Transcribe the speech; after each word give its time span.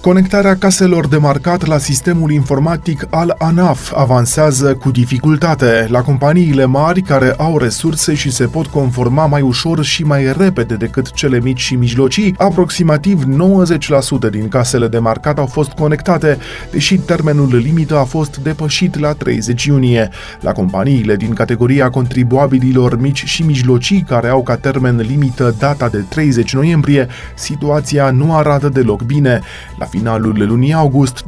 Conectarea 0.00 0.56
caselor 0.56 1.08
de 1.08 1.16
marcat 1.16 1.66
la 1.66 1.78
sistemul 1.78 2.30
informatic 2.30 3.06
al 3.10 3.34
ANAF 3.38 3.92
avansează 3.96 4.74
cu 4.74 4.90
dificultate. 4.90 5.86
La 5.90 6.02
companiile 6.02 6.64
mari 6.64 7.00
care 7.00 7.34
au 7.36 7.58
resurse 7.58 8.14
și 8.14 8.30
se 8.30 8.44
pot 8.44 8.66
conforma 8.66 9.26
mai 9.26 9.40
ușor 9.40 9.84
și 9.84 10.04
mai 10.04 10.32
repede 10.36 10.74
decât 10.74 11.12
cele 11.12 11.40
mici 11.40 11.60
și 11.60 11.74
mijlocii, 11.74 12.34
aproximativ 12.38 13.22
90% 14.28 14.30
din 14.30 14.48
casele 14.48 14.88
de 14.88 14.98
marcat 14.98 15.38
au 15.38 15.46
fost 15.46 15.70
conectate, 15.70 16.38
deși 16.70 16.96
termenul 16.96 17.56
limită 17.56 17.98
a 17.98 18.04
fost 18.04 18.36
depășit 18.36 18.98
la 18.98 19.12
30 19.12 19.64
iunie. 19.64 20.08
La 20.40 20.52
companiile 20.52 21.16
din 21.16 21.32
categoria 21.32 21.90
contribuabililor 21.90 23.00
mici 23.00 23.24
și 23.24 23.42
mijlocii 23.42 24.04
care 24.08 24.28
au 24.28 24.42
ca 24.42 24.56
termen 24.56 24.96
limită 24.96 25.54
data 25.58 25.88
de 25.88 26.04
30 26.08 26.54
noiembrie, 26.54 27.06
situația 27.34 28.10
nu 28.10 28.36
arată 28.36 28.68
deloc 28.68 29.02
bine. 29.02 29.40
La 29.78 29.86
finalul 29.98 30.46
lunii 30.48 30.72
august, 30.72 31.24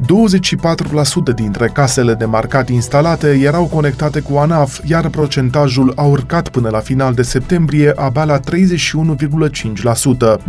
24% 1.31 1.35
dintre 1.35 1.71
casele 1.73 2.15
de 2.15 2.25
marcat 2.25 2.69
instalate 2.69 3.41
erau 3.43 3.65
conectate 3.65 4.21
cu 4.21 4.37
ANAF, 4.37 4.81
iar 4.85 5.09
procentajul 5.09 5.93
a 5.97 6.03
urcat 6.03 6.49
până 6.49 6.69
la 6.69 6.79
final 6.79 7.15
de 7.15 7.23
septembrie 7.23 7.93
abia 7.97 8.25
la 8.25 8.41
31,5%. 8.41 8.45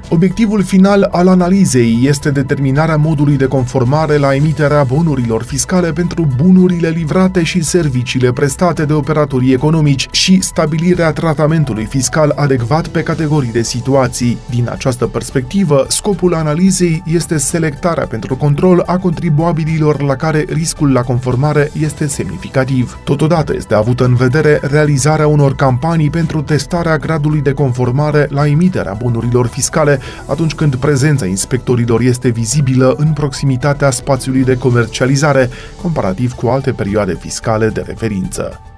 Obiectivul 0.10 0.64
final 0.64 1.08
al 1.12 1.28
analizei 1.28 2.00
este 2.04 2.30
determinarea 2.32 2.98
modului 2.98 3.38
de 3.38 3.46
conformare 3.46 4.18
la 4.18 4.36
emiterea 4.36 4.84
bonurilor 4.84 5.44
fiscale 5.44 5.92
pentru 5.92 6.28
bunurile 6.36 6.90
livrate 6.90 7.44
și 7.44 7.64
serviciile 7.64 8.32
prestate 8.32 8.86
de 8.86 8.94
operatorii 8.94 9.54
economici 9.54 10.08
și 10.12 10.42
stabilirea 10.42 11.11
tratamentului 11.12 11.86
fiscal 11.86 12.34
adecvat 12.36 12.88
pe 12.88 13.04
categorii 13.04 13.52
de 13.52 13.62
situații. 13.62 14.38
Din 14.50 14.70
această 14.72 15.08
perspectivă, 15.08 15.86
scopul 15.88 16.34
analizei 16.34 17.04
este 17.06 17.38
selectarea 17.38 18.06
pentru 18.06 18.36
control 18.36 18.84
a 18.86 18.98
contribuabililor 18.98 20.02
la 20.02 20.16
care 20.16 20.46
riscul 20.50 20.92
la 20.92 21.02
conformare 21.02 21.72
este 21.80 22.08
semnificativ. 22.08 23.00
Totodată 23.04 23.54
este 23.56 23.74
avută 23.74 24.06
în 24.06 24.16
vedere 24.16 24.60
realizarea 24.62 25.28
unor 25.28 25.56
campanii 25.56 26.10
pentru 26.10 26.42
testarea 26.42 26.98
gradului 26.98 27.42
de 27.42 27.54
conformare 27.54 28.28
la 28.30 28.48
emiterea 28.48 28.94
bunurilor 28.94 29.48
fiscale 29.48 30.00
atunci 30.26 30.54
când 30.54 30.76
prezența 30.76 31.26
inspectorilor 31.26 32.02
este 32.02 32.30
vizibilă 32.30 32.96
în 32.98 33.14
proximitatea 33.14 33.90
spațiului 33.90 34.44
de 34.44 34.58
comercializare, 34.58 35.50
comparativ 35.82 36.34
cu 36.34 36.48
alte 36.48 36.72
perioade 36.72 37.18
fiscale 37.20 37.68
de 37.68 37.84
referință. 37.86 38.71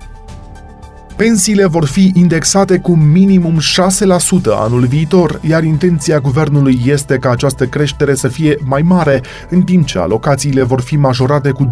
Pensiile 1.15 1.65
vor 1.65 1.85
fi 1.85 2.11
indexate 2.13 2.77
cu 2.77 2.95
minimum 2.95 3.59
6% 3.59 3.61
anul 4.49 4.85
viitor, 4.85 5.39
iar 5.47 5.63
intenția 5.63 6.19
guvernului 6.19 6.81
este 6.85 7.17
ca 7.17 7.29
această 7.29 7.65
creștere 7.65 8.15
să 8.15 8.27
fie 8.27 8.57
mai 8.65 8.81
mare, 8.81 9.21
în 9.49 9.61
timp 9.61 9.85
ce 9.85 9.99
alocațiile 9.99 10.63
vor 10.63 10.81
fi 10.81 10.95
majorate 10.95 11.49
cu 11.49 11.71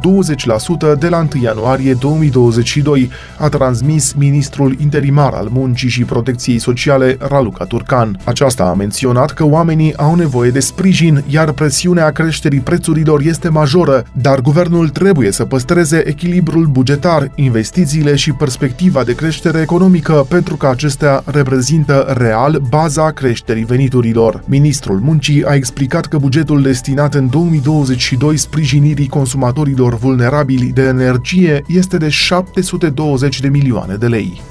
20% 0.96 1.00
de 1.00 1.08
la 1.08 1.28
1 1.34 1.44
ianuarie 1.44 1.94
2022, 1.94 3.10
a 3.38 3.50
transmis 3.50 4.14
ministrul 4.14 4.76
interimar 4.80 5.34
al 5.34 5.48
Muncii 5.52 5.90
și 5.90 6.04
Protecției 6.04 6.60
Sociale, 6.60 7.18
Raluca 7.20 7.66
Turcan. 7.66 8.20
Aceasta 8.24 8.64
a 8.64 8.74
menționat 8.74 9.32
că 9.32 9.46
oamenii 9.46 9.98
au 9.98 10.16
nevoie 10.16 10.50
de 10.50 10.60
sprijin, 10.60 11.24
iar 11.28 11.52
presiunea 11.52 12.12
creșterii 12.12 12.60
prețurilor 12.60 13.22
este 13.22 13.50
majoră, 13.50 14.04
dar 14.12 14.42
guvernul 14.42 14.90
trebuie 14.90 15.32
să 15.32 15.46
păstreze 15.46 16.08
echilibrul 16.08 16.66
bugetar, 16.66 17.32
investițiile 17.36 18.16
și 18.16 18.32
perspectiva 18.32 19.04
de 19.04 19.12
creștere 19.12 19.30
creștere 19.32 19.62
economică 19.62 20.26
pentru 20.30 20.56
că 20.56 20.68
acestea 20.68 21.24
reprezintă 21.26 22.16
real 22.18 22.62
baza 22.70 23.12
creșterii 23.12 23.64
veniturilor. 23.64 24.44
Ministrul 24.46 25.00
Muncii 25.00 25.46
a 25.46 25.54
explicat 25.54 26.06
că 26.06 26.18
bugetul 26.18 26.62
destinat 26.62 27.14
în 27.14 27.30
2022 27.30 28.38
sprijinirii 28.38 29.08
consumatorilor 29.08 29.98
vulnerabili 29.98 30.72
de 30.72 30.82
energie 30.82 31.64
este 31.68 31.98
de 31.98 32.10
720 32.10 33.40
de 33.40 33.48
milioane 33.48 33.96
de 33.96 34.08
lei. 34.08 34.42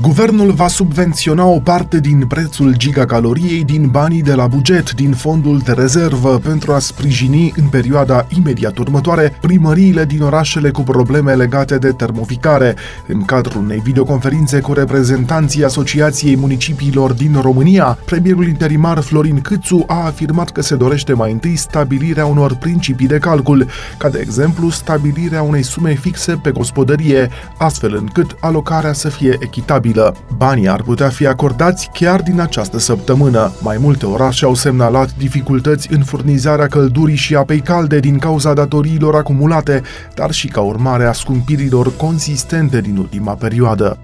Guvernul 0.00 0.52
va 0.52 0.68
subvenționa 0.68 1.44
o 1.44 1.60
parte 1.60 2.00
din 2.00 2.26
prețul 2.26 2.76
gigacaloriei 2.76 3.64
din 3.64 3.88
banii 3.88 4.22
de 4.22 4.34
la 4.34 4.46
buget 4.46 4.92
din 4.92 5.12
fondul 5.12 5.58
de 5.58 5.72
rezervă 5.72 6.38
pentru 6.38 6.72
a 6.72 6.78
sprijini 6.78 7.52
în 7.56 7.66
perioada 7.66 8.26
imediat 8.28 8.78
următoare 8.78 9.36
primăriile 9.40 10.04
din 10.04 10.22
orașele 10.22 10.70
cu 10.70 10.82
probleme 10.82 11.34
legate 11.34 11.78
de 11.78 11.92
termoficare. 11.92 12.74
În 13.06 13.24
cadrul 13.24 13.62
unei 13.62 13.78
videoconferințe 13.78 14.60
cu 14.60 14.72
reprezentanții 14.72 15.64
Asociației 15.64 16.36
Municipiilor 16.36 17.12
din 17.12 17.38
România, 17.40 17.98
premierul 18.04 18.46
interimar 18.46 19.00
Florin 19.00 19.40
Câțu 19.40 19.84
a 19.86 20.04
afirmat 20.04 20.50
că 20.50 20.62
se 20.62 20.76
dorește 20.76 21.12
mai 21.12 21.32
întâi 21.32 21.56
stabilirea 21.56 22.26
unor 22.26 22.54
principii 22.54 23.06
de 23.06 23.18
calcul, 23.18 23.66
ca 23.96 24.08
de 24.08 24.18
exemplu 24.18 24.70
stabilirea 24.70 25.42
unei 25.42 25.62
sume 25.62 25.94
fixe 25.94 26.32
pe 26.42 26.50
gospodărie, 26.50 27.28
astfel 27.56 27.94
încât 27.94 28.36
alocarea 28.40 28.92
să 28.92 29.08
fie 29.08 29.36
echitabilă 29.40 29.80
echitabilă. 29.82 30.14
Banii 30.36 30.68
ar 30.68 30.82
putea 30.82 31.08
fi 31.08 31.26
acordați 31.26 31.90
chiar 31.92 32.22
din 32.22 32.40
această 32.40 32.78
săptămână. 32.78 33.52
Mai 33.60 33.76
multe 33.80 34.06
orașe 34.06 34.44
au 34.44 34.54
semnalat 34.54 35.14
dificultăți 35.16 35.92
în 35.92 36.02
furnizarea 36.02 36.66
căldurii 36.66 37.16
și 37.16 37.34
apei 37.34 37.60
calde 37.60 37.98
din 37.98 38.18
cauza 38.18 38.52
datoriilor 38.52 39.14
acumulate, 39.14 39.82
dar 40.14 40.30
și 40.30 40.48
ca 40.48 40.60
urmare 40.60 41.04
a 41.04 41.12
scumpirilor 41.12 41.96
consistente 41.96 42.80
din 42.80 42.96
ultima 42.96 43.34
perioadă. 43.34 43.98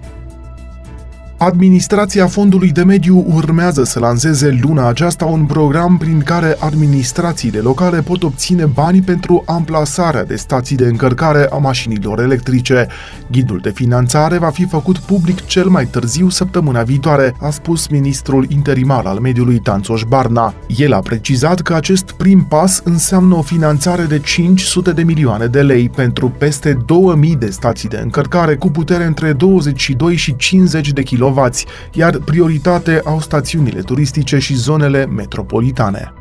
Administrația 1.41 2.27
Fondului 2.27 2.71
de 2.71 2.83
Mediu 2.83 3.25
urmează 3.27 3.83
să 3.83 3.99
lanseze 3.99 4.59
luna 4.61 4.87
aceasta 4.87 5.25
un 5.25 5.45
program 5.45 5.97
prin 5.97 6.19
care 6.19 6.55
administrațiile 6.59 7.59
locale 7.59 8.01
pot 8.01 8.23
obține 8.23 8.65
bani 8.65 9.01
pentru 9.01 9.43
amplasarea 9.45 10.23
de 10.23 10.35
stații 10.35 10.75
de 10.75 10.85
încărcare 10.85 11.47
a 11.51 11.55
mașinilor 11.55 12.19
electrice. 12.19 12.87
Ghidul 13.31 13.59
de 13.61 13.69
finanțare 13.69 14.37
va 14.37 14.49
fi 14.49 14.65
făcut 14.65 14.97
public 14.97 15.45
cel 15.45 15.67
mai 15.67 15.85
târziu 15.85 16.29
săptămâna 16.29 16.81
viitoare, 16.81 17.35
a 17.41 17.49
spus 17.49 17.87
ministrul 17.87 18.45
interimar 18.49 19.05
al 19.05 19.19
mediului 19.19 19.59
Tanțoș 19.59 20.03
Barna. 20.03 20.53
El 20.67 20.93
a 20.93 20.99
precizat 20.99 21.59
că 21.61 21.73
acest 21.73 22.11
prim 22.11 22.43
pas 22.43 22.81
înseamnă 22.83 23.35
o 23.35 23.41
finanțare 23.41 24.03
de 24.03 24.19
500 24.19 24.91
de 24.91 25.03
milioane 25.03 25.45
de 25.45 25.61
lei 25.61 25.89
pentru 25.89 26.29
peste 26.29 26.77
2000 26.85 27.35
de 27.35 27.49
stații 27.49 27.89
de 27.89 27.99
încărcare 28.03 28.55
cu 28.55 28.69
putere 28.69 29.05
între 29.05 29.33
22 29.33 30.15
și 30.15 30.35
50 30.35 30.91
de 30.91 31.03
kW 31.03 31.27
kW, 31.33 31.49
iar 31.93 32.17
prioritate 32.17 33.01
au 33.05 33.19
stațiunile 33.19 33.81
turistice 33.81 34.37
și 34.37 34.55
zonele 34.55 35.05
metropolitane. 35.05 36.13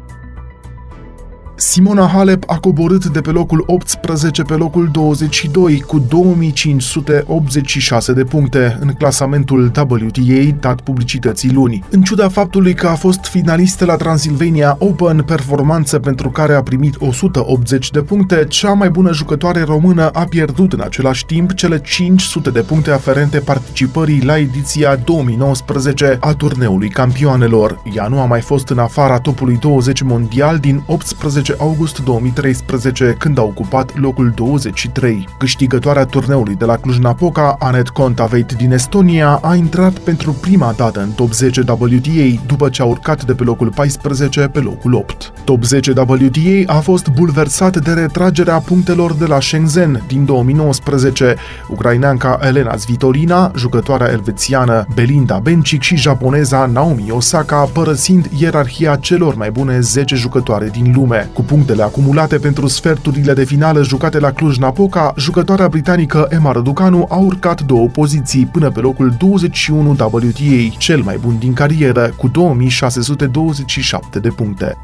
Simona 1.60 2.06
Halep 2.06 2.44
a 2.46 2.58
coborât 2.58 3.06
de 3.06 3.20
pe 3.20 3.30
locul 3.30 3.64
18 3.66 4.42
pe 4.42 4.54
locul 4.54 4.88
22 4.92 5.80
cu 5.80 5.98
2586 5.98 8.12
de 8.12 8.24
puncte 8.24 8.78
în 8.80 8.88
clasamentul 8.88 9.64
WTA 9.64 10.56
dat 10.60 10.80
publicității 10.80 11.52
luni. 11.52 11.84
În 11.90 12.02
ciuda 12.02 12.28
faptului 12.28 12.74
că 12.74 12.86
a 12.86 12.94
fost 12.94 13.24
finalistă 13.24 13.84
la 13.84 13.96
Transilvania 13.96 14.76
Open, 14.78 15.22
performanță 15.26 15.98
pentru 15.98 16.30
care 16.30 16.54
a 16.54 16.62
primit 16.62 16.96
180 16.98 17.90
de 17.90 18.02
puncte, 18.02 18.46
cea 18.48 18.72
mai 18.72 18.90
bună 18.90 19.12
jucătoare 19.12 19.62
română 19.62 20.08
a 20.08 20.24
pierdut 20.24 20.72
în 20.72 20.80
același 20.80 21.26
timp 21.26 21.54
cele 21.54 21.80
500 21.80 22.50
de 22.50 22.60
puncte 22.60 22.90
aferente 22.90 23.38
participării 23.38 24.24
la 24.24 24.38
ediția 24.38 24.96
2019 24.96 26.16
a 26.20 26.32
turneului 26.32 26.88
campioanelor. 26.88 27.82
Ea 27.94 28.06
nu 28.06 28.20
a 28.20 28.24
mai 28.24 28.40
fost 28.40 28.68
în 28.68 28.78
afara 28.78 29.18
topului 29.18 29.58
20 29.60 30.02
mondial 30.02 30.58
din 30.58 30.82
18 30.86 31.46
18 31.48 31.56
august 31.58 32.04
2013, 32.04 33.14
când 33.18 33.38
a 33.38 33.42
ocupat 33.42 33.98
locul 33.98 34.32
23. 34.34 35.28
Câștigătoarea 35.38 36.04
turneului 36.04 36.54
de 36.54 36.64
la 36.64 36.76
Cluj-Napoca, 36.76 37.56
Anet 37.58 37.88
Kontaveit 37.88 38.52
din 38.52 38.72
Estonia, 38.72 39.38
a 39.42 39.54
intrat 39.54 39.92
pentru 39.92 40.32
prima 40.32 40.74
dată 40.76 41.00
în 41.00 41.10
top 41.10 41.32
10 41.32 41.60
WTA, 41.60 42.42
după 42.46 42.68
ce 42.68 42.82
a 42.82 42.84
urcat 42.84 43.24
de 43.24 43.32
pe 43.32 43.42
locul 43.42 43.72
14 43.74 44.40
pe 44.40 44.60
locul 44.60 44.94
8. 44.94 45.32
Top 45.44 45.64
10 45.64 45.90
WTA 45.90 46.72
a 46.76 46.78
fost 46.78 47.08
bulversat 47.08 47.76
de 47.76 47.92
retragerea 47.92 48.58
punctelor 48.58 49.14
de 49.14 49.26
la 49.26 49.40
Shenzhen 49.40 50.02
din 50.06 50.24
2019. 50.24 51.34
Ucraineanca 51.68 52.38
Elena 52.42 52.76
Svitolina, 52.76 53.50
jucătoarea 53.56 54.10
elvețiană 54.10 54.86
Belinda 54.94 55.38
Bencic 55.38 55.82
și 55.82 55.96
japoneza 55.96 56.66
Naomi 56.66 57.10
Osaka, 57.10 57.68
părăsind 57.72 58.28
ierarhia 58.38 58.96
celor 58.96 59.34
mai 59.34 59.50
bune 59.50 59.80
10 59.80 60.14
jucătoare 60.14 60.68
din 60.68 60.92
lume. 60.94 61.30
Cu 61.38 61.44
punctele 61.44 61.82
acumulate 61.82 62.38
pentru 62.38 62.66
sferturile 62.66 63.32
de 63.32 63.44
finală 63.44 63.82
jucate 63.82 64.18
la 64.18 64.32
Cluj-Napoca, 64.32 65.12
jucătoarea 65.16 65.68
britanică 65.68 66.26
Emma 66.30 66.52
Răducanu 66.52 67.06
a 67.08 67.16
urcat 67.16 67.62
două 67.62 67.88
poziții 67.88 68.46
până 68.46 68.70
pe 68.70 68.80
locul 68.80 69.14
21 69.18 69.90
WTA, 69.90 70.76
cel 70.78 71.02
mai 71.02 71.16
bun 71.16 71.38
din 71.38 71.52
carieră, 71.52 72.14
cu 72.16 72.28
2627 72.28 74.18
de 74.18 74.28
puncte. 74.28 74.76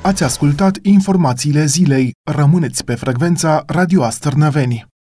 Ați 0.00 0.22
ascultat 0.22 0.78
informațiile 0.82 1.64
zilei. 1.64 2.12
Rămâneți 2.36 2.84
pe 2.84 2.94
frecvența 2.94 3.62
Radio 3.66 4.02
Astărnăveni. 4.02 4.95